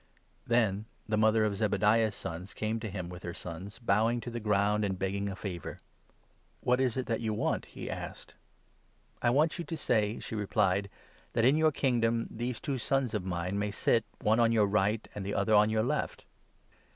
Then 0.47 0.85
the 1.07 1.15
mother 1.15 1.45
of 1.45 1.55
Zebediah's 1.55 2.15
sons 2.15 2.55
came 2.55 2.79
to 2.79 2.89
20 2.89 2.89
oVthrMoth'er 2.89 3.05
nmi 3.05 3.09
with 3.11 3.21
her 3.21 3.33
sons, 3.35 3.77
bowing 3.77 4.19
to 4.21 4.31
the 4.31 4.39
ground, 4.39 4.83
and 4.83 4.93
of 4.93 4.95
James 4.95 4.99
begging 4.99 5.29
a 5.31 5.35
favour. 5.35 5.69
and 5.73 5.77
John. 5.79 5.85
«what 6.61 6.79
is 6.81 6.97
it 6.97 7.05
that 7.05 7.19
you 7.21 7.35
want?" 7.35 7.65
he 7.67 7.87
asked. 7.87 8.33
21" 9.19 9.19
I 9.21 9.29
want 9.29 9.59
you 9.59 9.65
to 9.65 9.77
say," 9.77 10.19
she 10.19 10.33
replied, 10.33 10.89
"that 11.33 11.45
in 11.45 11.55
your 11.55 11.71
Kingdom 11.71 12.27
these 12.31 12.59
two 12.59 12.79
sons 12.79 13.13
of 13.13 13.23
mine 13.25 13.59
may 13.59 13.69
sit, 13.69 14.03
one 14.19 14.39
on 14.39 14.51
your 14.51 14.65
right, 14.65 15.07
and 15.13 15.23
the 15.23 15.35
other 15.35 15.53
on 15.53 15.69
your 15.69 15.83
left." 15.83 16.25